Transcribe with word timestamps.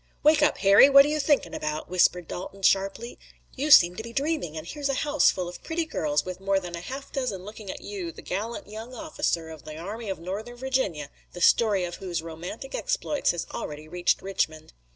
"Wake 0.23 0.41
up, 0.41 0.57
Harry! 0.57 0.89
What 0.89 1.05
are 1.05 1.09
you 1.09 1.19
thinking 1.19 1.53
about?" 1.53 1.87
whispered 1.87 2.27
Dalton 2.27 2.63
sharply. 2.63 3.19
"You 3.55 3.69
seem 3.69 3.95
to 3.97 4.01
be 4.01 4.11
dreaming, 4.11 4.57
and 4.57 4.65
here's 4.65 4.89
a 4.89 4.95
house 5.05 5.29
full 5.29 5.47
of 5.47 5.61
pretty 5.61 5.85
girls, 5.85 6.25
with 6.25 6.39
more 6.39 6.59
than 6.59 6.75
a 6.75 6.81
half 6.81 7.11
dozen 7.11 7.45
looking 7.45 7.69
at 7.69 7.81
you, 7.81 8.11
the 8.11 8.23
gallant 8.23 8.67
young 8.67 8.95
officer 8.95 9.49
of 9.49 9.61
the 9.63 9.77
Army 9.77 10.09
of 10.09 10.17
Northern 10.17 10.55
Virginia, 10.57 11.11
the 11.33 11.39
story 11.41 11.83
of 11.83 11.97
whose 11.97 12.23
romantic 12.23 12.73
exploits 12.73 13.29
had 13.29 13.43
already 13.53 13.87
reached 13.87 14.23
Richmond." 14.23 14.73